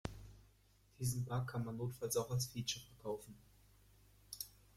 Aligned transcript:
Diesen 0.97 1.25
Bug 1.25 1.45
kann 1.47 1.63
man 1.63 1.77
notfalls 1.77 2.17
auch 2.17 2.31
als 2.31 2.47
Feature 2.47 2.83
verkaufen. 2.83 3.37